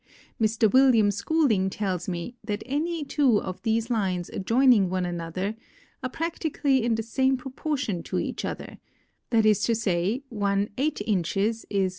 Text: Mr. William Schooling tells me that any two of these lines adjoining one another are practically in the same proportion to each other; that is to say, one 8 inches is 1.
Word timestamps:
Mr. 0.41 0.73
William 0.73 1.11
Schooling 1.11 1.69
tells 1.69 2.09
me 2.09 2.35
that 2.43 2.63
any 2.65 3.05
two 3.05 3.39
of 3.39 3.61
these 3.61 3.91
lines 3.91 4.29
adjoining 4.29 4.89
one 4.89 5.05
another 5.05 5.55
are 6.01 6.09
practically 6.09 6.81
in 6.83 6.95
the 6.95 7.03
same 7.03 7.37
proportion 7.37 8.01
to 8.01 8.17
each 8.17 8.43
other; 8.43 8.79
that 9.29 9.45
is 9.45 9.61
to 9.61 9.75
say, 9.75 10.23
one 10.29 10.69
8 10.75 11.01
inches 11.05 11.67
is 11.69 11.89
1. 11.89 11.89